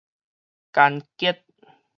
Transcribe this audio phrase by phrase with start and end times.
[0.71, 1.45] 乾竭